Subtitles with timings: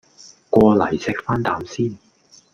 [0.49, 1.95] 過黎錫返啖先